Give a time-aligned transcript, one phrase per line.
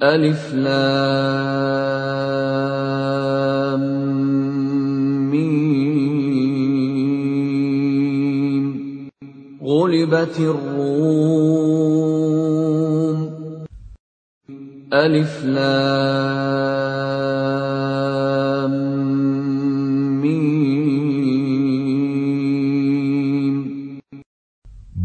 [0.00, 0.72] Alif Lam
[5.28, 5.52] Mim.
[9.60, 10.88] Ghulibatir Rum.
[14.88, 17.55] Alif Lam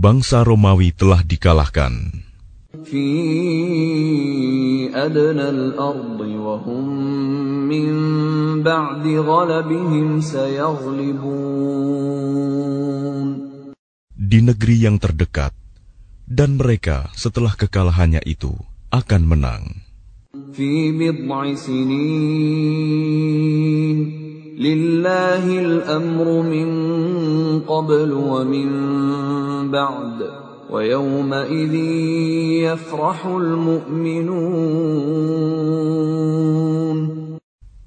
[0.02, 1.94] bangsa Romawi telah dikalahkan.
[14.18, 15.54] Di negeri yang terdekat,
[16.26, 18.58] dan mereka setelah kekalahannya itu
[18.90, 19.86] akan menang.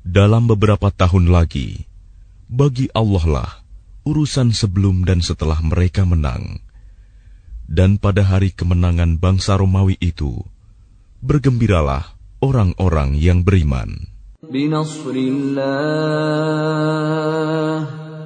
[0.02, 1.86] Dalam beberapa tahun lagi,
[2.50, 3.50] bagi Allah lah
[4.02, 6.58] urusan sebelum dan setelah mereka menang.
[7.70, 10.42] Dan pada hari kemenangan bangsa Romawi itu,
[11.22, 14.13] bergembiralah orang-orang yang beriman.
[14.43, 16.19] بنصر الله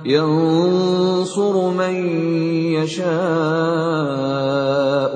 [0.05, 1.95] ينصر من
[2.77, 3.13] يشاء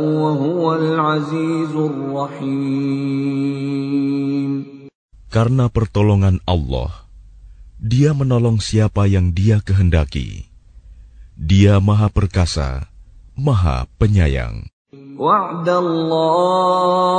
[0.01, 3.17] وهو العزيز الرحيم
[5.27, 7.05] Karena pertolongan Allah,
[7.77, 10.49] Dia menolong siapa yang Dia kehendaki.
[11.37, 12.89] Dia Maha Perkasa,
[13.37, 14.65] Maha Penyayang.
[15.17, 17.17] وعد الله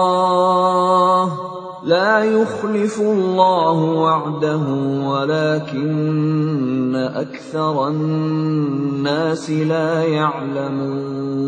[1.84, 4.64] لا يخلف الله وعده
[5.08, 11.38] ولكن أكثر الناس لا يعلمون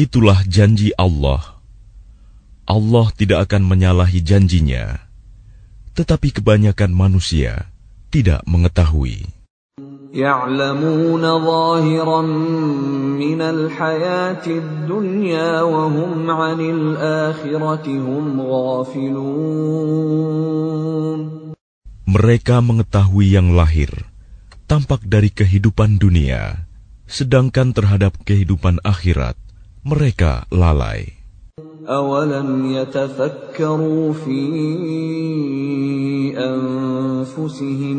[0.00, 1.60] Itulah janji Allah.
[2.64, 4.96] Allah tidak akan menyalahi janjinya,
[5.92, 7.68] tetapi kebanyakan manusia
[8.08, 9.33] tidak mengetahui.
[10.14, 12.22] يعلمون ظاهرا
[13.14, 19.70] من الحياة الدنيا وهم عن الآخرة هم غافلون
[22.10, 23.86] Mereka mengetahui yang lahir,
[24.66, 26.66] tampak dari kehidupan dunia,
[27.06, 29.38] sedangkan terhadap kehidupan akhirat
[29.86, 31.14] mereka lalai.
[31.90, 34.42] أولم يتفكروا في
[36.38, 37.98] أنفسهم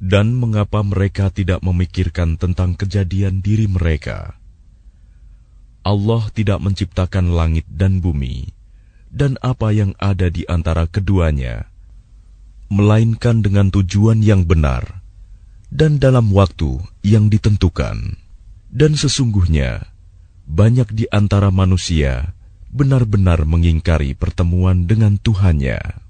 [0.00, 4.40] Dan mengapa mereka tidak memikirkan tentang kejadian diri mereka?
[5.84, 8.48] Allah tidak menciptakan langit dan bumi,
[9.12, 11.68] dan apa yang ada di antara keduanya,
[12.72, 15.00] melainkan dengan tujuan yang benar
[15.70, 18.16] dan dalam waktu yang ditentukan.
[18.70, 19.90] Dan sesungguhnya,
[20.46, 22.34] banyak di antara manusia
[22.70, 26.09] benar-benar mengingkari pertemuan dengan Tuhannya.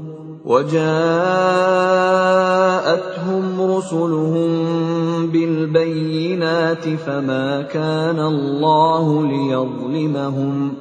[0.41, 0.81] وجاءتهم
[3.61, 4.51] رسلهم
[5.29, 10.73] بالبينات فما كان الله ليظلمهم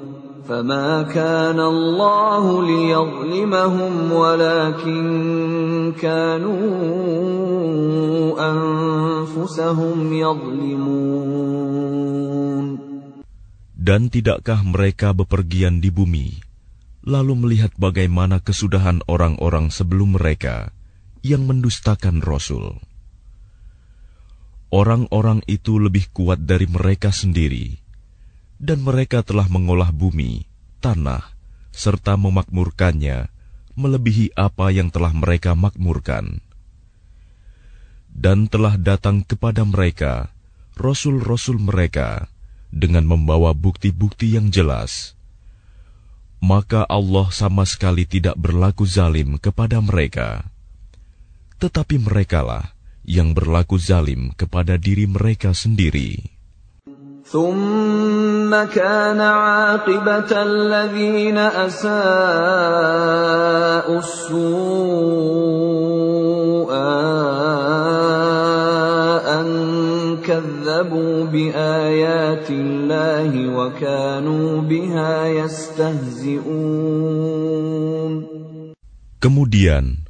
[0.49, 5.03] فما كان الله ليظلمهم ولكن
[6.01, 6.65] كانوا
[8.41, 11.61] أنفسهم يظلمون.
[13.81, 16.50] Dan tidakkah mereka bepergian di bumi,
[17.11, 20.71] lalu melihat bagaimana kesudahan orang-orang sebelum mereka
[21.27, 22.79] yang mendustakan Rasul?
[24.71, 27.83] Orang-orang itu lebih kuat dari mereka sendiri,
[28.63, 30.47] dan mereka telah mengolah bumi,
[30.79, 31.27] tanah,
[31.75, 33.27] serta memakmurkannya
[33.75, 36.39] melebihi apa yang telah mereka makmurkan.
[38.11, 40.31] Dan telah datang kepada mereka
[40.79, 42.31] rasul-rasul mereka
[42.71, 45.19] dengan membawa bukti-bukti yang jelas
[46.44, 50.46] Maka Allah sama sekali tidak berlaku zalim kepada mereka.
[51.58, 56.36] Tetapi merekalah yang berlaku zalim kepada diri mereka sendiri.
[57.26, 61.90] ثم كان عاقبة الذين أساءوا
[63.98, 65.66] السوء
[69.26, 69.48] أن
[70.22, 76.56] كذبوا بآيات الله وكانوا بها يستهزئون
[79.26, 80.06] Kemudian,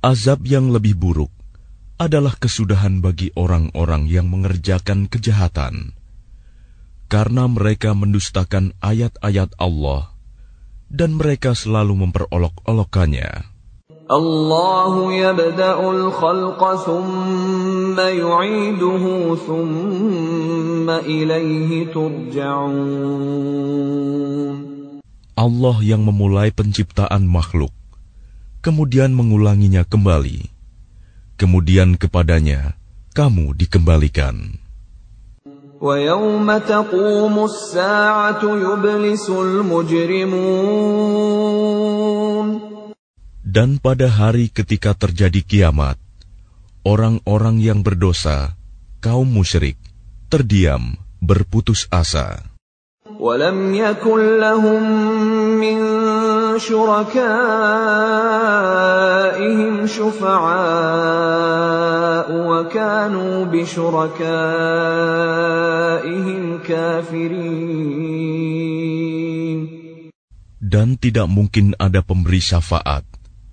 [0.00, 1.28] azab yang lebih buruk
[2.00, 5.92] adalah kesudahan bagi orang-orang yang mengerjakan kejahatan
[7.12, 10.16] karena mereka mendustakan ayat-ayat Allah
[10.88, 13.30] dan mereka selalu memperolok-olokkannya.
[14.08, 17.61] Allah yabda'ul khalqa thumma
[18.10, 22.86] yu'iduhu thumma ilaihi turja'un.
[25.38, 27.70] Allah yang memulai penciptaan makhluk,
[28.64, 30.50] kemudian mengulanginya kembali,
[31.38, 32.74] kemudian kepadanya
[33.14, 34.58] kamu dikembalikan.
[35.78, 40.98] ويوم تقوم الساعة يبلس المجرمون
[43.48, 45.96] Dan pada hari ketika terjadi kiamat,
[46.86, 48.56] orang-orang yang berdosa,
[49.04, 49.76] kaum musyrik,
[50.32, 52.42] terdiam, berputus asa.
[53.18, 54.82] ولم يكن لهم
[55.58, 55.78] من
[56.58, 57.16] شركائهم
[59.86, 61.48] شفعاء
[62.30, 64.18] وكانوا بشركائهم
[66.62, 67.88] كافرين
[70.68, 73.00] Dan tidak mungkin ada pemberi syafaat,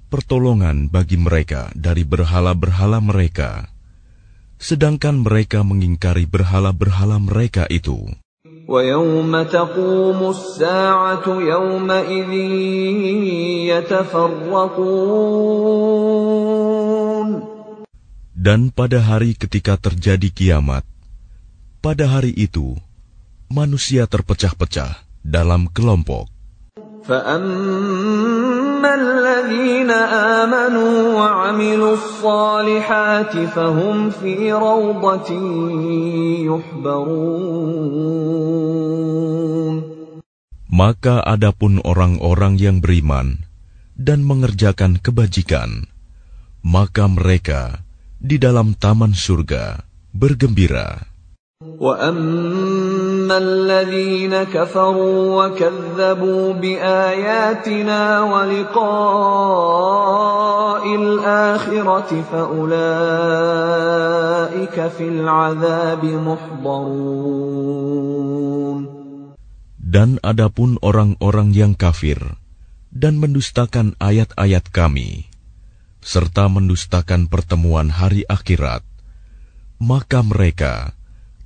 [0.10, 3.68] pertolongan bagi mereka dari berhala-berhala mereka,
[4.62, 8.14] sedangkan mereka mengingkari berhala-berhala mereka itu.
[8.66, 12.32] ويوم تقوم الساعة يومئذ
[13.70, 15.06] يتفرقون
[18.46, 20.86] Dan pada hari ketika terjadi kiamat,
[21.82, 22.78] pada hari itu
[23.50, 26.30] manusia terpecah-pecah dalam kelompok.
[27.06, 29.92] فأما الذين
[30.42, 35.30] آمنوا وعملوا الصالحات فهم في روضة
[36.50, 37.86] يحبرون
[40.76, 43.48] Maka adapun orang-orang yang beriman
[43.96, 45.88] dan mengerjakan kebajikan,
[46.60, 47.80] maka mereka
[48.20, 51.16] di dalam taman surga bergembira.
[51.80, 59.76] وأما الذين كفروا وكذبوا بآياتنا ولقاء
[60.96, 62.78] الآخرة فأولئك
[64.98, 67.36] في العذاب محضرون
[69.96, 72.20] Dan adapun orang-orang yang kafir
[72.92, 75.32] dan mendustakan ayat-ayat kami,
[76.04, 78.84] serta mendustakan pertemuan hari akhirat,
[79.80, 80.92] maka mereka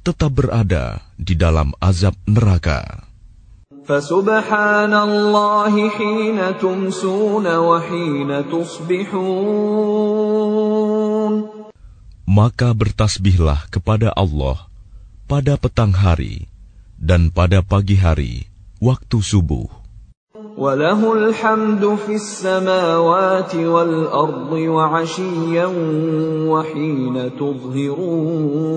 [0.04, 3.10] tetap berada di dalam azab neraka.
[3.90, 9.70] فسبحان الله حين تمسون وحين تصبحون
[12.30, 14.70] Maka bertasbihlah kepada Allah
[15.26, 16.46] pada petang hari
[17.02, 18.46] dan pada pagi hari
[18.78, 19.66] waktu subuh.
[20.54, 25.68] وله الحمد في السماوات والأرض وعشيا
[26.46, 28.70] وحين تظهرون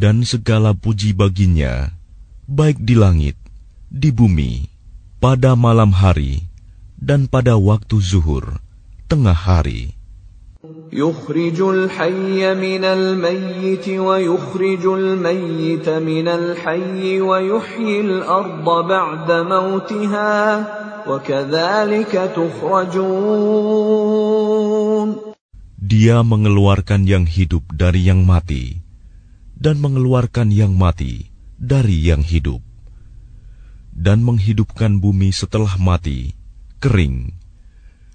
[0.00, 1.92] Dan segala puji baginya,
[2.48, 3.36] baik di langit,
[3.92, 4.66] di bumi,
[5.20, 6.48] pada malam hari,
[6.96, 8.58] dan pada waktu zuhur,
[9.06, 9.93] tengah hari.
[10.92, 20.36] يخرج الحي من الميت ويخرج الميت من الحي ويحيي الأرض بعد موتها
[21.08, 23.70] وكذلك تخرجون
[25.80, 28.84] Dia mengeluarkan yang hidup dari yang mati,
[29.56, 32.60] dan mengeluarkan yang mati dari yang hidup,
[33.96, 36.36] dan menghidupkan bumi setelah mati,
[36.84, 37.32] kering.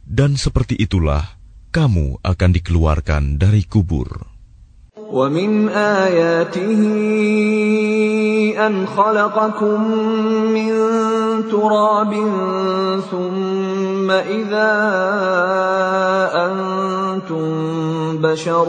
[0.05, 1.35] Dan seperti itulah
[1.75, 4.35] kamu akan dikeluarkan dari kubur.
[5.05, 6.81] ومن آياته
[8.57, 9.79] أن خلقكم
[10.49, 10.71] من
[11.51, 12.11] تراب
[13.11, 14.73] ثم إذا
[16.33, 17.47] أنتم
[18.17, 18.67] بشر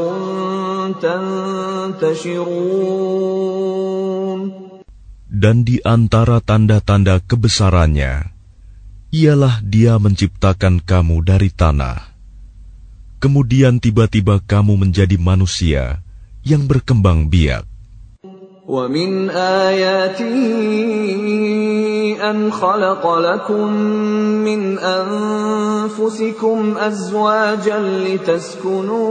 [1.00, 2.86] تنتشرون
[5.36, 8.32] Dan di antara tanda-tanda kebesarannya,
[9.12, 12.09] ialah dia menciptakan kamu dari tanah.
[13.20, 16.04] Kemudian tiba-tiba kamu menjadi manusia
[16.44, 17.64] yang berkembang biak.
[18.66, 20.42] ومن آياته
[22.30, 23.72] أن خلق لكم
[24.42, 29.08] من أنفسكم أزواجا لتسكنوا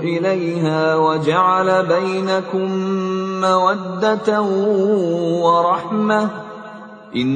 [0.00, 2.68] إليها وجعل بينكم
[3.40, 4.40] مودة
[5.40, 6.41] ورحمة
[7.13, 7.29] dan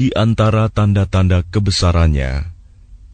[0.00, 2.48] di antara tanda-tanda kebesarannya,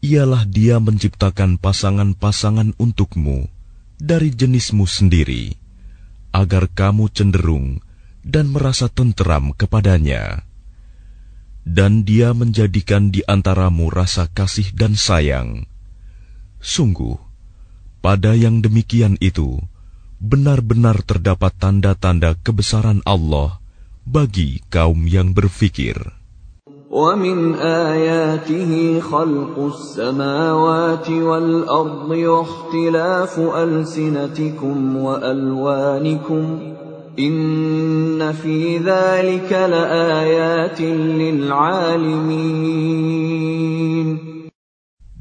[0.06, 3.50] ialah dia menciptakan pasangan-pasangan untukmu
[3.98, 5.58] dari jenismu sendiri,
[6.30, 7.82] agar kamu cenderung
[8.22, 10.46] dan merasa tenteram kepadanya.
[11.66, 15.73] Dan dia menjadikan di antaramu rasa kasih dan sayang,
[16.63, 17.15] Sungguh,
[18.03, 19.59] pada yang demikian itu,
[20.19, 23.63] benar-benar terdapat tanda-tanda kebesaran Allah
[24.03, 26.19] bagi kaum yang berfikir.
[26.89, 36.59] ومن آياته خلق السماوات والأرض واختلاف ألسنتكم وألوانكم
[37.19, 40.81] إن في ذلك لآيات
[41.21, 42.39] للعالمين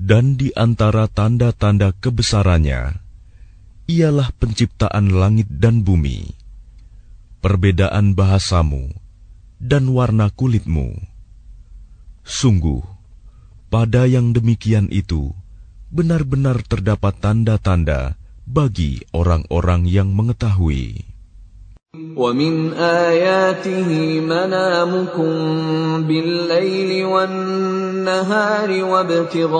[0.03, 3.00] dan di antara tanda-tanda kebesarannya,
[3.88, 6.27] ialah penciptaan langit dan bumi,
[7.39, 8.91] perbedaan bahasamu,
[9.63, 11.00] dan warna kulitmu
[12.24, 12.83] Sungguh,
[13.67, 15.36] pada yang demikian itu
[15.91, 18.15] benar-benar terdapat tanda-tanda
[18.48, 21.12] bagi orang-orang yang mengetahui.
[21.93, 23.89] ومن آياته
[24.25, 25.33] منامكم
[26.09, 29.53] بالليل والنهار وابتغاؤكم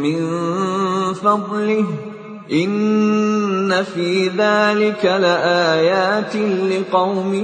[0.00, 0.20] من
[1.20, 1.86] فضله
[2.48, 6.36] إن في ذلك لآيات
[6.72, 7.34] لقوم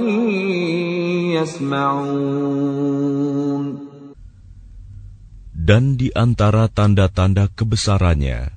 [1.37, 2.97] يسمعون.
[5.67, 8.56] Dan di antara tanda-tanda kebesarannya,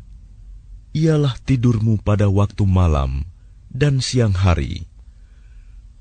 [0.91, 3.23] ialah tidurmu pada waktu malam
[3.71, 4.91] dan siang hari,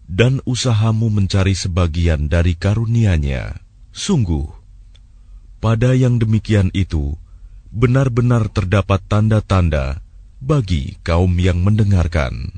[0.10, 3.62] dan usahamu mencari sebagian dari karunia-Nya.
[3.93, 4.50] Sungguh,
[5.62, 7.13] pada yang demikian itu,
[7.69, 10.01] benar-benar terdapat tanda-tanda
[10.41, 12.58] bagi kaum yang mendengarkan.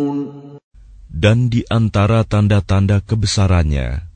[1.21, 4.09] Dan di antara tanda-tanda kebesarannya,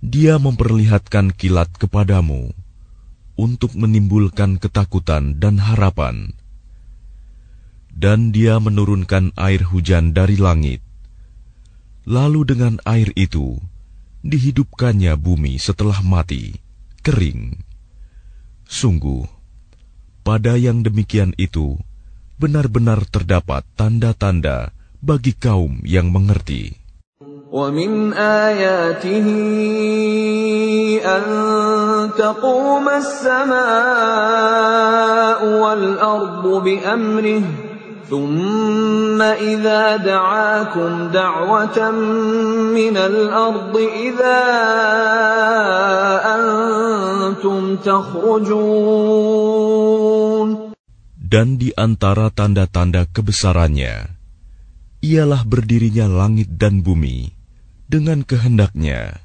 [0.00, 2.48] dia memperlihatkan kilat kepadamu
[3.36, 6.32] untuk menimbulkan ketakutan dan harapan.
[7.92, 10.80] Dan dia menurunkan air hujan dari langit.
[12.08, 13.60] Lalu dengan air itu,
[14.24, 16.56] dihidupkannya bumi setelah mati,
[17.04, 17.60] kering.
[18.64, 19.28] Sungguh,
[20.24, 21.76] pada yang demikian itu,
[22.40, 24.72] benar-benar terdapat tanda-tanda
[25.03, 26.79] bagi kaum yang mengerti.
[27.49, 29.27] ومن آياته
[31.01, 31.23] أن
[32.13, 33.59] تقوم السماء
[35.41, 37.41] والأرض بأمره
[38.09, 41.91] ثم إذا دعاكم دعوة
[42.73, 44.41] من الأرض إذا
[46.37, 49.29] أنتم تخرجون
[51.29, 54.17] Dan di antara tanda-tanda kebesarannya,
[55.04, 57.28] ialah berdirinya langit dan bumi
[57.84, 59.20] dengan kehendaknya.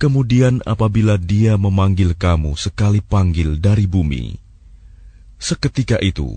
[0.00, 4.40] Kemudian apabila dia memanggil kamu sekali panggil dari bumi,
[5.36, 6.32] seketika itu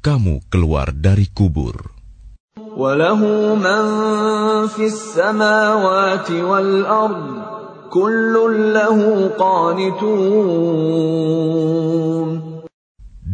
[0.00, 1.92] kamu keluar dari kubur.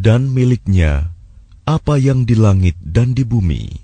[0.03, 1.15] Dan miliknya
[1.63, 3.82] apa yang di langit dan di bumi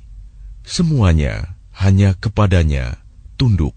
[0.67, 2.98] semuanya hanya kepadanya
[3.38, 3.74] tunduk.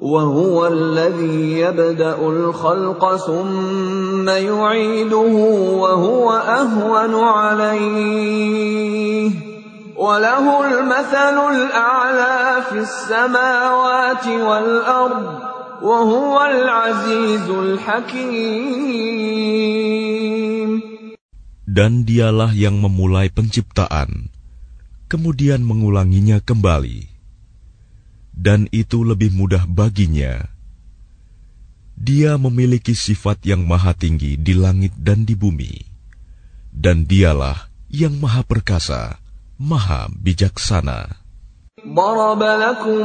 [0.00, 5.34] وهو الذي يبدأ الخلق ثم يعيده
[5.82, 8.66] وهو أهون عليه
[9.96, 15.40] وله المثل الأعلى في السماوات والأرض
[15.82, 19.26] وهو العزيز الحكيم
[21.66, 24.32] Dan dialah yang memulai penciptaan,
[25.10, 27.16] kemudian mengulanginya kembali.
[28.36, 30.44] dan itu lebih mudah baginya.
[31.96, 35.80] Dia memiliki sifat yang maha tinggi di langit dan di bumi,
[36.68, 39.16] dan dialah yang maha perkasa,
[39.56, 41.24] maha bijaksana.
[41.86, 43.04] ضرب لكم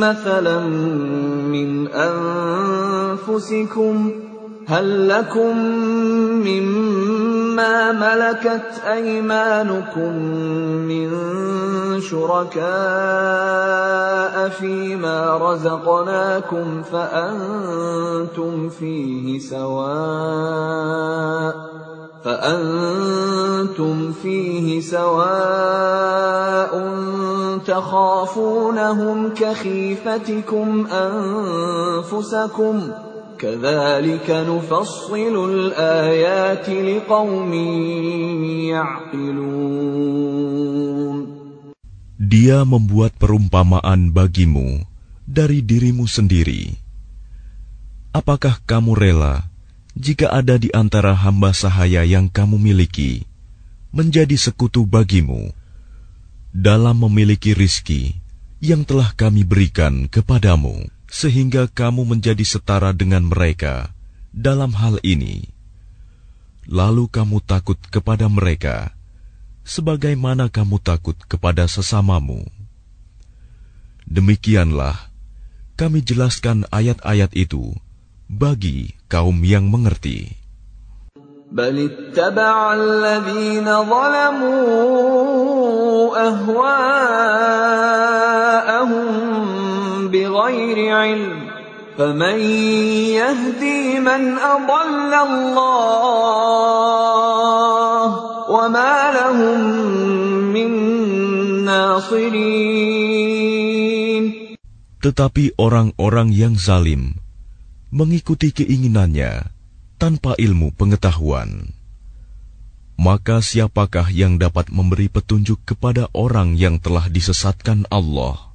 [0.00, 0.58] مثلا
[1.50, 1.90] من
[3.18, 3.94] أنفسكم
[4.67, 5.57] هل لكم
[6.47, 10.15] مما ملكت أيمانكم
[10.87, 11.09] من
[12.01, 12.63] شركاء
[14.49, 20.73] فيما رزقناكم فأنتم فيه سواء
[22.23, 25.93] فأنتم فيه سواء
[27.67, 37.52] تخافونهم كخيفتكم أنفسكم ۖ كذلك نفصل الآيات لقوم
[38.74, 40.18] يعقلون
[42.18, 44.84] Dia membuat perumpamaan bagimu
[45.24, 46.76] dari dirimu sendiri.
[48.12, 49.48] Apakah kamu rela
[49.94, 53.24] jika ada di antara hamba sahaya yang kamu miliki
[53.94, 55.54] menjadi sekutu bagimu
[56.52, 58.18] dalam memiliki rizki
[58.60, 60.90] yang telah kami berikan kepadamu?
[61.12, 63.90] sehingga kamu menjadi setara dengan mereka
[64.30, 65.48] dalam hal ini.
[66.68, 68.92] Lalu kamu takut kepada mereka,
[69.64, 72.44] sebagaimana kamu takut kepada sesamamu.
[74.04, 75.08] Demikianlah
[75.80, 77.72] kami jelaskan ayat-ayat itu
[78.28, 80.36] bagi kaum yang mengerti.
[81.48, 84.68] بل اتبع الذين ظلموا
[86.28, 86.88] أهواءهم
[90.12, 91.38] بغير علم
[91.98, 92.38] فمن
[93.18, 96.08] يهدي من أضل الله
[98.50, 99.60] وما لهم
[100.54, 100.70] من
[101.66, 103.18] ناصرين
[104.98, 107.22] Tetapi orang-orang yang zalim
[107.94, 109.46] mengikuti keinginannya
[109.96, 111.74] tanpa ilmu pengetahuan.
[112.98, 118.48] Maka siapakah yang dapat memberi petunjuk kepada orang yang telah disesatkan Allah?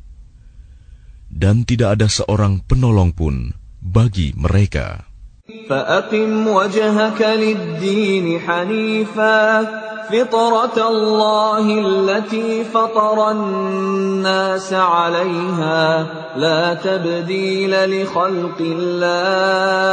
[1.34, 5.13] dan tidak ada seorang penolong pun bagi mereka.
[5.43, 9.62] فأقم وجهك للدين حنيفا
[10.08, 19.84] فطرة الله التي فطر الناس عليها لا تبديل لخلق الله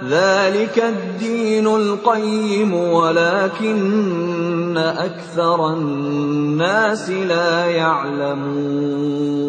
[0.00, 9.40] ذلك الدين القيم ولكن أكثر الناس لا يعلمون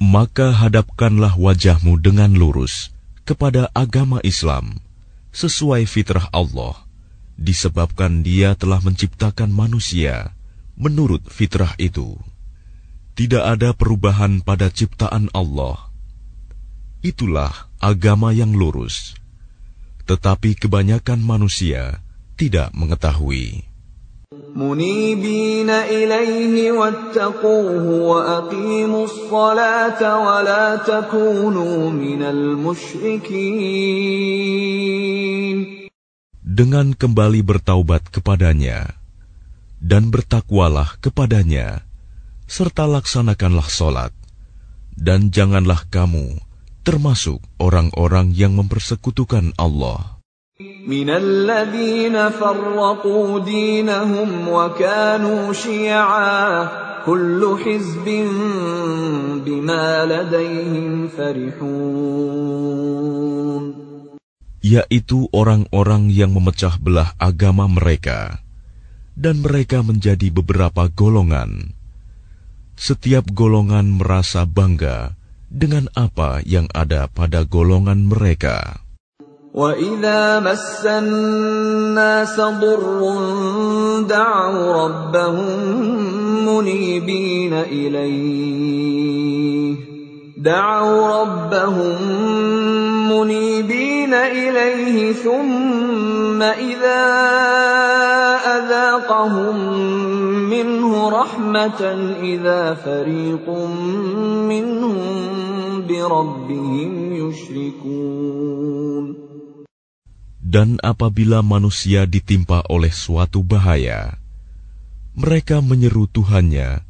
[0.00, 2.90] Maka hadapkanlah wajahmu dengan lurus
[3.22, 4.82] kepada agama Islam
[5.30, 6.82] sesuai fitrah Allah
[7.38, 10.34] disebabkan dia telah menciptakan manusia
[10.74, 12.18] menurut fitrah itu.
[13.14, 15.78] Tidak ada perubahan pada ciptaan Allah.
[17.06, 19.18] Itulah agama yang lurus.
[20.04, 22.02] Tetapi kebanyakan manusia
[22.34, 23.70] tidak mengetahui.
[24.30, 33.50] منيبين إليه واتقوه وأقيموا الصلاة ولا تكونوا من المشركين
[36.46, 38.94] Dengan kembali bertaubat kepadanya
[39.82, 41.82] dan bertakwalah kepadanya
[42.46, 44.14] serta laksanakanlah solat
[44.94, 46.38] dan janganlah kamu
[46.84, 50.20] termasuk orang-orang yang mempersekutukan Allah.
[50.60, 56.68] من الذين فرقوا دينهم وكانوا شيعا
[57.06, 58.06] كل حزب
[59.44, 62.60] بما لديهم فرحون
[64.60, 68.44] yaitu orang-orang yang memecah belah agama mereka
[69.16, 71.72] dan mereka menjadi beberapa golongan
[72.76, 75.16] setiap golongan merasa bangga
[75.50, 78.80] dengan apa yang ada pada golongan mereka
[79.50, 83.02] وَإِذَا مَسَّ النَّاسَ ضُرٌّ
[84.06, 85.50] دَعَوْا رَبَّهُم
[86.46, 88.90] مُنِيبِينَ إِلَيْهِ
[90.38, 91.98] دَعَوْا رَبَّهُم
[93.10, 97.04] مُنِيبِينَ إِلَيْهِ ثُمَّ إِذَا
[98.58, 99.56] أَذَاقَهُم
[100.50, 101.82] مِّنْهُ رَحْمَةً
[102.22, 103.46] إِذَا فَرِيقٌ
[104.52, 104.98] مِّنْهُم
[105.86, 109.04] بِرَبِّهِمْ يُشْرِكُونَ
[110.50, 114.18] Dan apabila manusia ditimpa oleh suatu bahaya,
[115.14, 116.82] mereka menyeru Tuhannya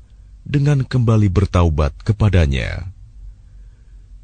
[0.48, 2.88] dengan kembali bertaubat kepadanya.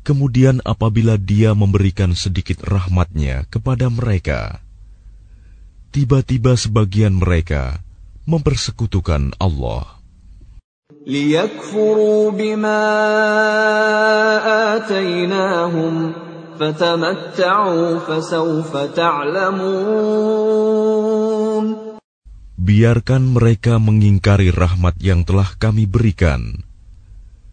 [0.07, 4.63] Kemudian apabila dia memberikan sedikit rahmatnya kepada mereka,
[5.91, 7.83] tiba-tiba sebagian mereka
[8.23, 9.97] mempersekutukan Allah.
[11.07, 12.83] ليكفروا بما
[14.77, 16.13] آتيناهم
[16.59, 20.37] فتمتعوا فسوف تعلمون
[22.67, 26.67] Biarkan mereka mengingkari rahmat yang telah kami berikan,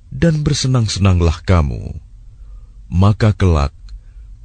[0.10, 2.02] dan bersenang-senanglah kamu.
[2.88, 3.74] Maka kelak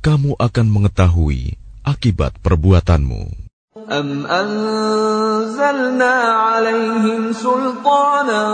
[0.00, 3.48] kamu akan mengetahui akibat perbuatanmu.
[3.88, 8.44] أم أنزلنا عليهم سلطانا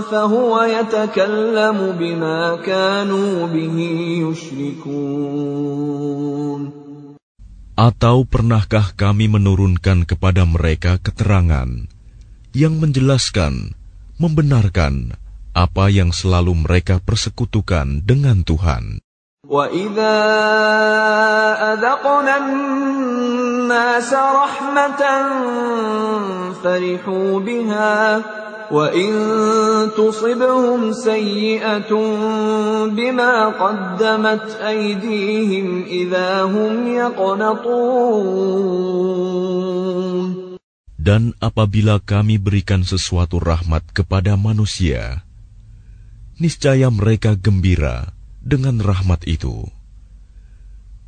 [0.00, 3.76] فهو يتكلم بما كانوا به
[4.24, 5.82] يشركون
[7.72, 11.88] Atau pernahkah kami menurunkan kepada mereka keterangan
[12.52, 13.72] yang menjelaskan,
[14.20, 15.16] membenarkan
[15.56, 19.02] apa yang selalu mereka persekutukan dengan Tuhan?
[19.46, 20.16] وَإِذَا
[21.74, 25.02] أَذَقْنَا النَّاسَ رَحْمَةً
[26.62, 28.22] فَرِحُوا بِهَا
[28.70, 29.12] وَإِن
[29.98, 31.92] تُصِبْهُمْ سَيِّئَةٌ
[32.94, 37.82] بِمَا قَدَّمَتْ أَيْدِيهِمْ إِذَا هُمْ يَقْنَطُونَ
[41.02, 45.26] Dan apabila kami berikan sesuatu rahmat kepada manusia,
[46.38, 48.15] niscaya mereka gembira
[48.46, 49.70] dengan rahmat itu.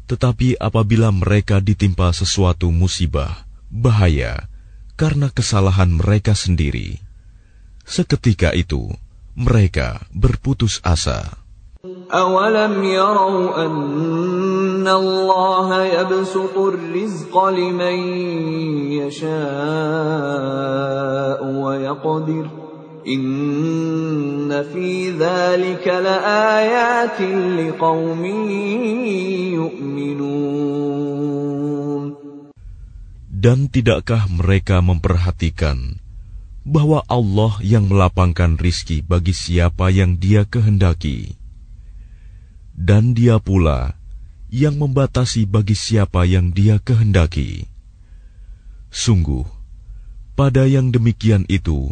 [0.06, 4.46] Tetapi apabila mereka ditimpa sesuatu musibah, bahaya,
[4.94, 7.00] karena kesalahan mereka sendiri,
[7.82, 8.92] seketika itu
[9.34, 11.44] mereka berputus asa.
[11.84, 17.96] أَوَلَمْ يَرَوْا أَنَّ اللَّهَ يَبْسُطُ الرِّزْقَ لِمَن
[19.04, 20.24] يَشَاءُ
[21.44, 22.46] وَيَقْدِرُ
[23.05, 25.13] Inna fi
[27.59, 28.39] liqaumin
[29.59, 30.59] yu'minun
[33.29, 35.99] Dan tidakkah mereka memperhatikan
[36.67, 41.39] bahwa Allah yang melapangkan rizki bagi siapa yang dia kehendaki
[42.79, 43.99] dan dia pula
[44.47, 47.67] yang membatasi bagi siapa yang dia kehendaki.
[48.87, 49.43] Sungguh,
[50.33, 51.91] pada yang demikian itu,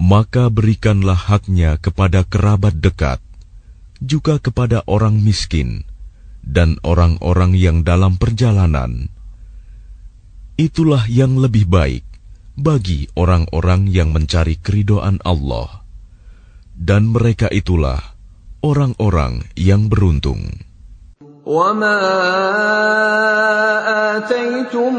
[0.00, 3.20] maka berikanlah haknya kepada kerabat dekat,
[4.00, 5.84] juga kepada orang miskin,
[6.40, 9.12] dan orang-orang yang dalam perjalanan.
[10.58, 12.02] Itulah yang lebih baik
[12.58, 15.86] bagi orang-orang yang mencari keridoan Allah,
[16.74, 18.00] dan mereka itulah
[18.66, 20.69] orang-orang yang beruntung.
[21.50, 21.98] وما
[24.16, 24.94] آتيتم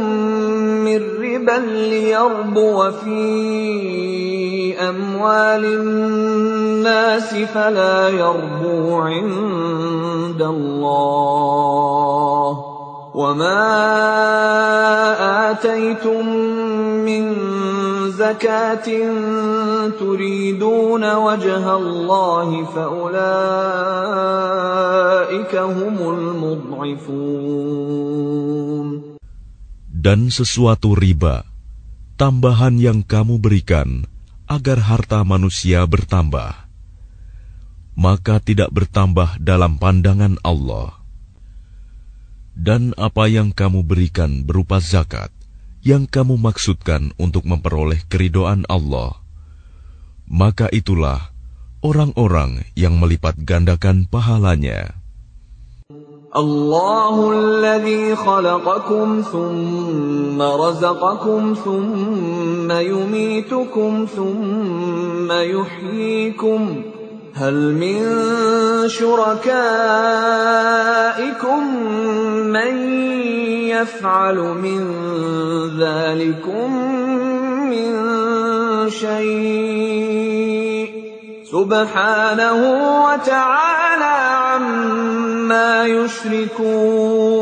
[0.84, 3.20] من ربا ليربو في
[4.80, 11.52] أموال الناس فلا يربو عند الله
[13.17, 13.65] وما
[15.51, 16.25] آتيتم
[17.01, 17.25] من
[18.13, 18.89] زكاة
[19.97, 23.17] تريدون وجه الله فأولئك
[25.57, 27.57] هم المضعفون
[30.07, 31.43] Dan sesuatu riba,
[32.15, 34.07] tambahan yang kamu berikan
[34.47, 36.55] agar harta manusia bertambah,
[37.99, 41.00] maka tidak bertambah dalam pandangan Allah.
[42.52, 45.32] Dan apa yang kamu berikan berupa zakat,
[45.82, 49.18] yang kamu maksudkan untuk memperoleh keridoan Allah,
[50.30, 51.32] maka itulah
[51.82, 55.02] orang-orang yang melipat gandakan pahalanya.
[56.32, 57.60] Allahul
[58.16, 67.01] khalaqakum thumma razaqakum thumma yumitukum thumma yuhyikum
[67.37, 68.01] هل من
[68.89, 69.53] شركائكم
[72.49, 72.75] من
[73.69, 74.81] يفعل من
[75.77, 76.69] ذلكم
[77.69, 77.91] من
[78.91, 80.89] شيء
[81.45, 82.61] سبحانه
[83.05, 84.17] وتعالى
[84.49, 87.37] عما يشركون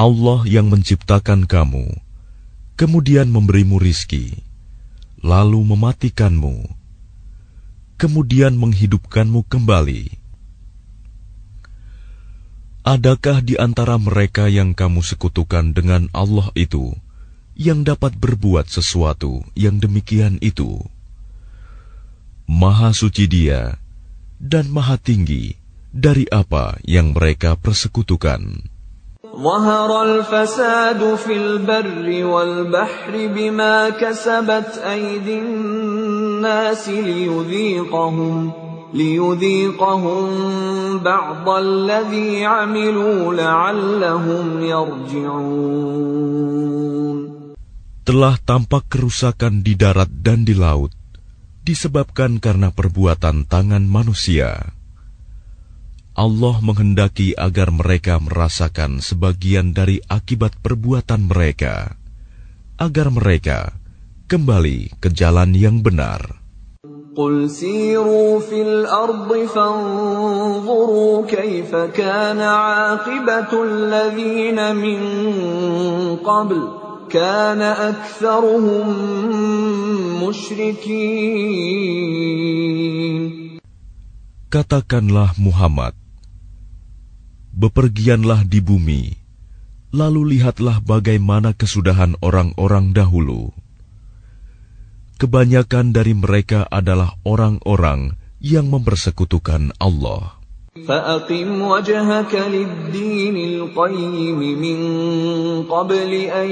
[0.00, 1.92] Allah yang menciptakan kamu,
[2.80, 4.32] kemudian memberimu rizki,
[5.20, 6.72] lalu mematikanmu,
[8.00, 10.16] kemudian menghidupkanmu kembali.
[12.80, 16.96] Adakah di antara mereka yang kamu sekutukan dengan Allah itu
[17.52, 20.80] yang dapat berbuat sesuatu yang demikian itu.
[22.48, 23.76] Maha suci Dia
[24.40, 25.54] dan Maha tinggi
[25.92, 28.72] dari apa yang mereka persekutukan.
[29.30, 35.38] ظهر الفساد في البر والبحر بما كسبت أيدي
[36.44, 38.52] الناس ليذيقهم
[38.94, 40.24] ليذيقهم
[40.98, 46.00] بعض الذي عملوا لعلهم يرجعون
[48.00, 50.90] Telah tampak kerusakan di darat dan di laut
[51.62, 54.74] disebabkan karena perbuatan tangan manusia.
[56.18, 61.94] Allah menghendaki agar mereka merasakan sebagian dari akibat perbuatan mereka,
[62.82, 63.78] agar mereka
[64.30, 66.40] kembali ke jalan yang benar.
[67.10, 75.00] قل سيروا في الأرض فانظروا كيف كان عاقبة الذين من
[76.22, 76.68] قبل
[77.10, 78.86] كان أكثرهم
[80.22, 81.90] مشركين
[84.50, 85.94] Katakanlah Muhammad,
[87.54, 89.14] bepergianlah di bumi,
[89.94, 93.54] lalu lihatlah bagaimana kesudahan orang-orang dahulu.
[95.20, 100.40] Kebanyakan dari mereka adalah orang-orang yang mempersekutukan Allah.
[100.70, 104.78] فأقم وجهك للدين القيم من
[105.66, 106.50] قبل أن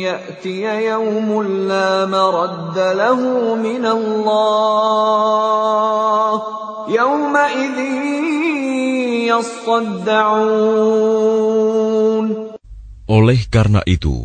[0.00, 3.20] يأتي يوم لا مرد له
[3.54, 5.22] من الله
[6.88, 7.78] يومئذ
[9.28, 10.82] يصدعون
[13.12, 14.24] Oleh karena itu,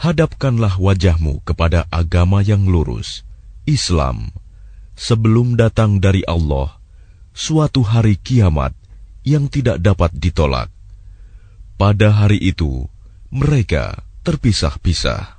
[0.00, 3.20] hadapkanlah wajahmu kepada agama yang lurus,
[3.68, 4.32] Islam,
[4.96, 6.80] sebelum datang dari Allah
[7.36, 8.72] suatu hari kiamat
[9.28, 10.72] yang tidak dapat ditolak.
[11.76, 12.88] Pada hari itu,
[13.28, 15.36] mereka terpisah-pisah.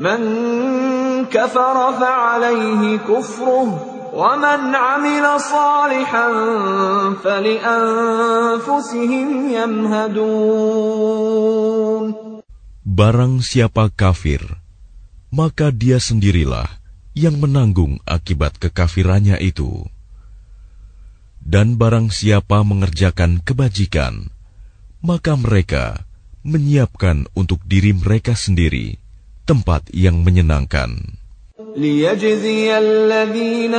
[0.00, 0.24] Man
[1.28, 3.68] kafara fa'alayhi kufruh,
[4.16, 10.72] wa man amila salihan fali'anfusihim yamhadun.
[12.87, 14.39] Barang siapa kafir,
[15.27, 16.67] maka dia sendirilah
[17.11, 19.83] yang menanggung akibat kekafirannya itu.
[21.43, 24.31] Dan barang siapa mengerjakan kebajikan,
[25.03, 26.07] maka mereka
[26.47, 28.95] menyiapkan untuk diri mereka sendiri
[29.43, 31.19] tempat yang menyenangkan.
[31.77, 33.75] ليجزي الذين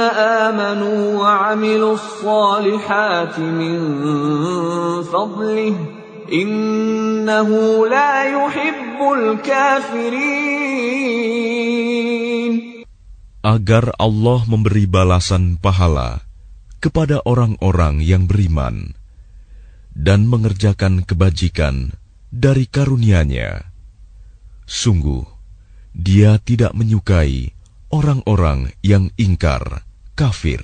[0.46, 3.78] آمنوا وعملوا الصالحات من
[5.02, 5.74] فضله
[6.29, 10.53] Innahu la yuhibbul kafirin.
[13.43, 16.23] Agar Allah memberi balasan pahala
[16.79, 18.95] kepada orang-orang yang beriman
[19.91, 21.91] dan mengerjakan kebajikan
[22.31, 23.67] dari karunia-Nya.
[24.63, 25.27] Sungguh,
[25.93, 27.53] Dia tidak menyukai
[27.93, 29.85] orang-orang yang ingkar
[30.17, 30.63] kafir.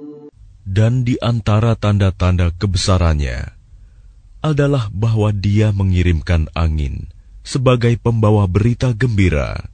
[0.71, 3.51] Dan di antara tanda-tanda kebesarannya
[4.39, 7.11] adalah bahwa Dia mengirimkan angin
[7.43, 9.67] sebagai pembawa berita gembira,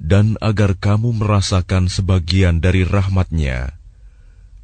[0.00, 3.76] dan agar kamu merasakan sebagian dari rahmatnya,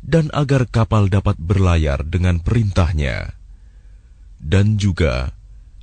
[0.01, 3.37] dan agar kapal dapat berlayar dengan perintahnya,
[4.41, 5.37] dan juga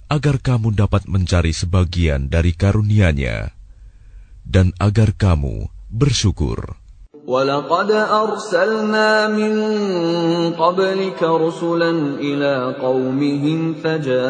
[0.10, 3.53] agar kamu dapat mencari sebagian dari karunia-Nya,
[4.49, 6.80] dan agar kamu bersyukur.
[7.27, 9.53] ولقد أرسلنا من
[10.57, 14.25] قبلك رسلا إلى قومهم فجاءوهم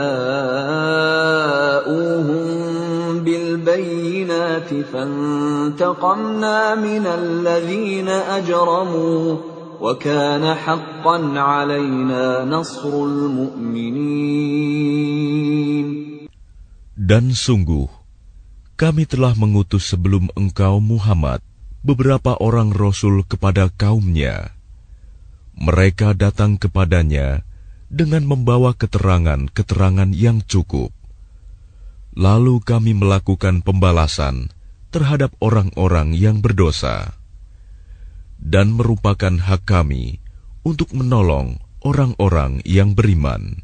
[3.24, 9.36] بالبينات فانتقمنا من الذين أجرموا
[9.82, 14.12] وكان حقا علينا نصر المؤمنين.
[17.02, 17.88] Dan sungguh,
[18.78, 21.42] kami telah mengutus sebelum engkau Muhammad
[21.82, 24.54] beberapa orang rasul kepada kaumnya.
[25.58, 27.46] Mereka datang kepadanya
[27.92, 30.94] dengan membawa keterangan-keterangan yang cukup.
[32.16, 34.52] Lalu kami melakukan pembalasan
[34.92, 37.16] terhadap orang-orang yang berdosa,
[38.36, 40.20] dan merupakan hak kami
[40.68, 43.64] untuk menolong orang-orang yang beriman.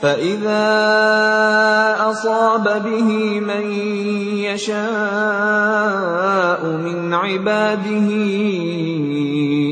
[0.00, 0.66] فإذا
[2.10, 3.08] أصاب به
[3.44, 3.64] من
[4.48, 4.80] يشاء
[6.64, 8.08] من عباده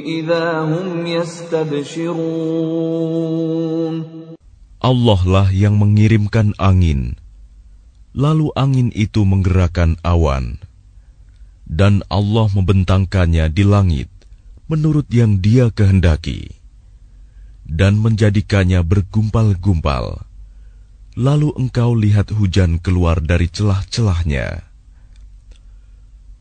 [0.05, 2.69] إذا هم يستبشرون
[4.79, 7.19] Allah lah yang mengirimkan angin,
[8.15, 10.63] lalu angin itu menggerakkan awan,
[11.67, 14.07] dan Allah membentangkannya di langit
[14.71, 16.55] menurut yang Dia kehendaki
[17.74, 20.22] dan menjadikannya bergumpal-gumpal.
[21.18, 24.70] Lalu engkau lihat hujan keluar dari celah-celahnya.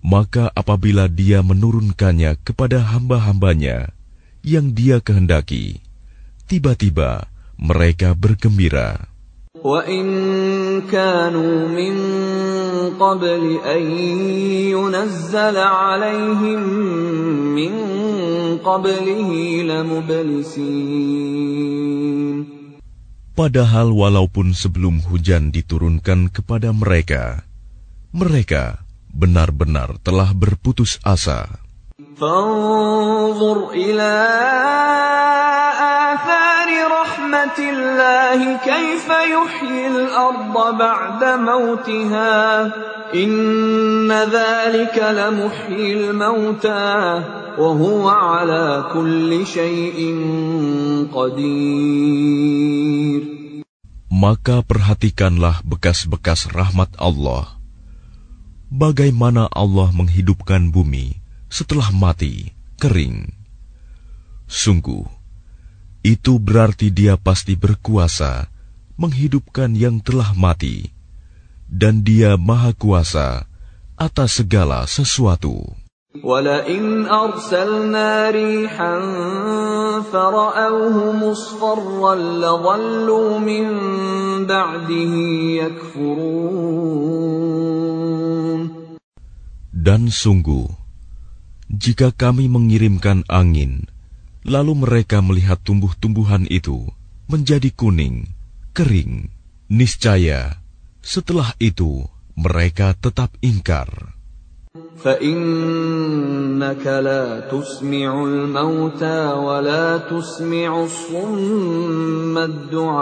[0.05, 3.97] Maka apabila dia menurunkannya kepada hamba-hambanya
[4.45, 5.81] yang dia kehendaki,
[6.51, 9.09] tiba-tiba mereka bergembira.
[10.92, 11.96] كَانُوا مِن
[12.98, 13.84] قَبْلِ أَن
[14.74, 16.62] يُنَزَّلَ عَلَيْهِم
[17.56, 17.74] مِّن
[18.64, 19.30] قَبْلِهِ
[19.68, 20.68] لَمُبْلِسِينَ
[23.38, 27.46] Padahal walaupun sebelum hujan diturunkan kepada mereka,
[28.10, 28.82] mereka
[29.14, 31.46] benar-benar telah berputus asa.
[32.18, 35.61] فانظر إلى آثار
[37.42, 42.38] رحمة الله كيف يحيي الأرض بعد موتها
[43.10, 46.94] إن ذلك لمحيي الموتى
[47.58, 49.98] وهو على كل شيء
[51.10, 52.78] قدير
[54.14, 57.58] Maka perhatikanlah bekas-bekas rahmat Allah.
[58.70, 61.18] Bagaimana Allah menghidupkan bumi
[61.50, 63.34] setelah mati, kering.
[64.46, 65.18] Sungguh,
[66.06, 68.48] itu berarti dia pasti berkuasa
[68.98, 70.90] menghidupkan yang telah mati,
[71.70, 73.46] dan dia maha kuasa
[73.98, 75.78] atas segala sesuatu.
[76.24, 78.96] ولئن أرسلنا ريحا
[80.02, 83.66] فرأوه مصفرا لظلوا من
[84.50, 85.14] بعده
[85.62, 86.98] يكفرون
[89.78, 90.68] Dan sungguh,
[91.72, 93.88] jika kami mengirimkan angin,
[94.48, 96.88] lalu mereka melihat tumbuh-tumbuhan itu
[97.28, 98.32] menjadi kuning,
[98.72, 99.28] kering,
[99.68, 100.64] niscaya
[101.04, 104.18] setelah itu mereka tetap ingkar.
[104.98, 112.98] فإنك لا تسمع الموتى ولا تسمع الصم الدعاء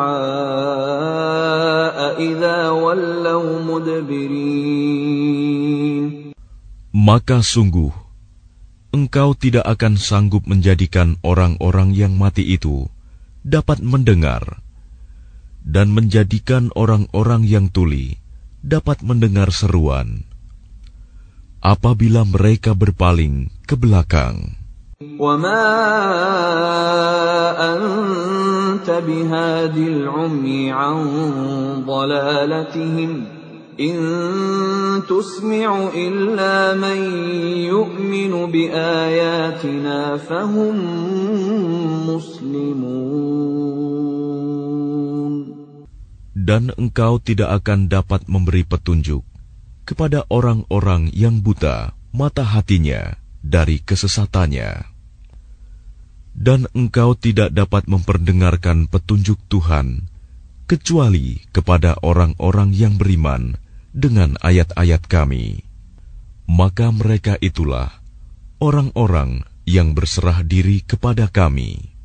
[2.20, 5.16] إذا ولوا مدبرين
[6.96, 7.92] Maka sungguh,
[8.96, 12.88] engkau tidak akan sanggup menjadikan orang-orang yang mati itu
[13.46, 14.64] dapat mendengar,
[15.62, 18.18] dan menjadikan orang-orang yang tuli
[18.66, 20.26] dapat mendengar seruan.
[21.60, 24.58] Apabila mereka berpaling ke belakang,
[25.20, 25.68] وما
[33.80, 37.00] أنت بهاد العمي عن ضلالتهم إن تسمع إلا من
[37.68, 40.76] يؤمن بآياتنا فهم
[42.08, 43.16] مسلمون
[46.46, 49.26] dan engkau tidak akan dapat memberi petunjuk
[49.90, 54.86] kepada orang-orang yang buta mata hatinya dari kesesatannya.
[56.36, 60.06] Dan engkau tidak dapat memperdengarkan petunjuk Tuhan
[60.68, 63.56] kecuali kepada orang-orang yang beriman
[63.96, 65.64] dengan ayat-ayat kami.
[66.46, 67.90] Maka mereka itulah
[68.62, 71.96] orang-orang yang berserah diri kepada kami.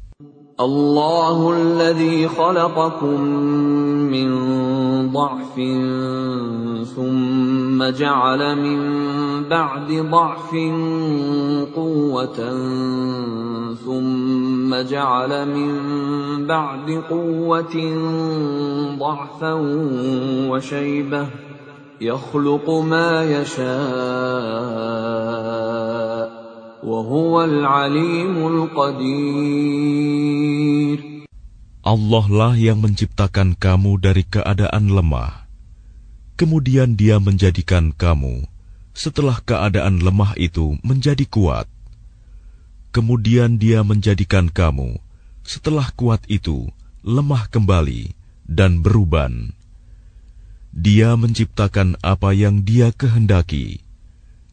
[0.60, 3.20] الله الذي خلقكم
[4.12, 4.28] من
[5.08, 5.54] ضعف
[6.96, 8.80] ثم جعل من
[9.48, 10.50] بعد ضعف
[11.72, 12.38] قوة
[13.84, 15.72] ثم جعل من
[16.46, 17.76] بعد قوة
[19.00, 19.52] ضعفا
[20.50, 21.43] وشيبة
[22.00, 23.70] يخلق ما يشاء
[26.80, 29.90] وهو العليم القدير
[31.80, 35.48] Allah lah yang menciptakan kamu dari keadaan lemah.
[36.36, 38.44] Kemudian dia menjadikan kamu
[38.92, 41.64] setelah keadaan lemah itu menjadi kuat.
[42.92, 45.00] Kemudian dia menjadikan kamu
[45.40, 46.68] setelah kuat itu
[47.00, 48.12] lemah kembali
[48.44, 49.53] dan beruban.
[50.74, 53.82] Dia menciptakan apa yang Dia kehendaki,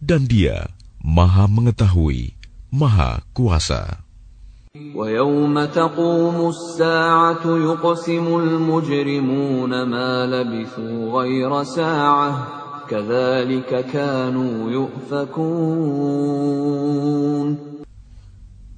[0.01, 2.33] dan Dia Maha Mengetahui,
[2.73, 4.07] Maha Kuasa.
[4.77, 12.47] ويوم تقوم الساعة يقسم المجرمون ما لبثوا غير ساعة
[12.85, 15.57] كذلك كانوا يؤفكون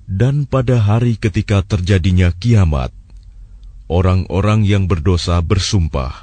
[0.10, 2.92] Dan pada hari ketika terjadinya kiamat,
[3.92, 6.23] orang-orang yang berdosa bersumpah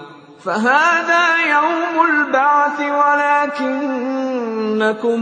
[0.46, 4.10] فهذا يوم البعث ولكنكم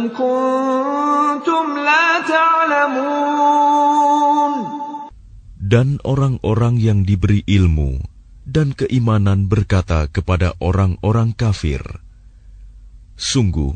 [0.09, 3.75] كنتم لا تعلمون
[5.65, 7.97] Dan orang-orang yang diberi ilmu
[8.45, 11.81] dan keimanan berkata kepada orang-orang kafir,
[13.17, 13.73] Sungguh,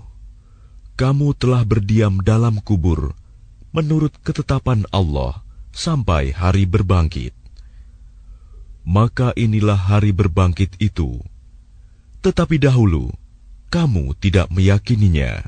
[1.00, 3.16] kamu telah berdiam dalam kubur
[3.72, 5.40] menurut ketetapan Allah
[5.72, 7.32] sampai hari berbangkit.
[8.82, 11.22] Maka inilah hari berbangkit itu.
[12.23, 13.11] tetapi dahulu,
[13.67, 15.43] kamu tidak meyakininya.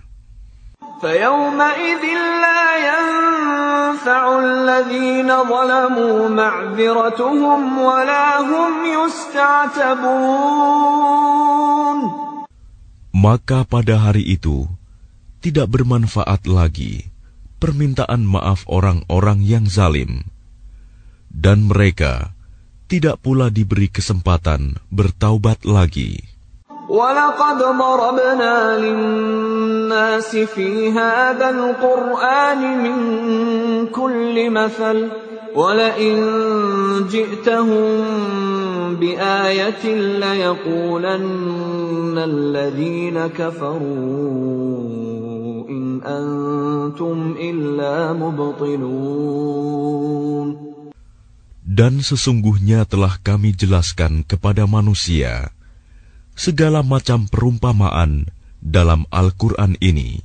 [13.15, 14.67] Maka pada hari itu,
[15.39, 17.15] tidak bermanfaat lagi
[17.65, 20.27] permintaan maaf orang-orang yang zalim.
[21.31, 22.37] Dan mereka
[22.85, 26.34] tidak pula diberi kesempatan bertaubat lagi.
[26.90, 32.96] ولقد ضربنا للناس في هذا القرآن من
[33.86, 35.08] كل مثل
[35.54, 36.16] ولئن
[37.10, 37.90] جئتهم
[38.94, 39.84] بآية
[40.18, 43.80] ليقولن الذين كفروا
[45.70, 49.70] إن أنتم إلا مبطلون
[51.70, 55.53] Dan sesungguhnya telah kami jelaskan kepada manusia
[56.34, 58.28] segala macam perumpamaan
[58.60, 60.20] dalam Al-Quran ini.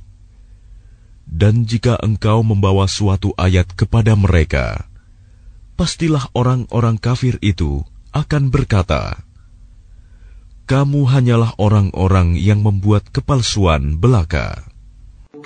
[1.26, 4.86] Dan jika engkau membawa suatu ayat kepada mereka,
[5.74, 7.82] pastilah orang-orang kafir itu
[8.14, 9.20] akan berkata,
[10.70, 14.72] "Kamu hanyalah orang-orang yang membuat kepalsuan belaka."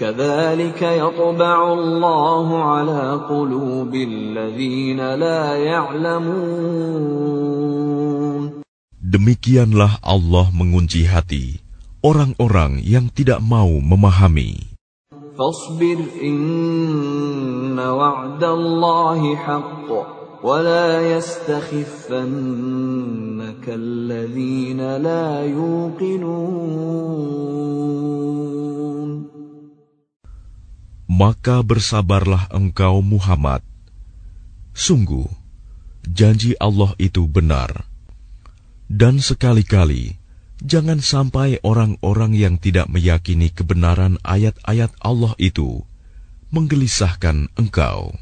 [0.01, 7.11] كذلك يطبع الله على قلوب الذين لا يعلمون
[9.05, 11.57] Demikianlah Allah mengunci hati
[12.05, 14.71] orang-orang yang tidak mau memahami.
[15.41, 19.89] فاصبر إن وعد الله حق
[20.45, 22.21] ولا يستخفنك
[23.65, 26.61] الذين لا يوقنون
[31.11, 33.61] Maka bersabarlah engkau Muhammad.
[34.73, 35.29] Sungguh,
[36.09, 37.85] janji Allah itu benar.
[38.86, 40.18] Dan sekali-kali,
[40.62, 45.82] jangan sampai orang-orang yang tidak meyakini kebenaran ayat-ayat Allah itu
[46.54, 48.14] menggelisahkan engkau.